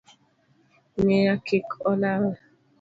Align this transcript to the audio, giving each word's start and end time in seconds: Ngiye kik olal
Ngiye 1.01 1.33
kik 1.45 1.67
olal 1.89 2.23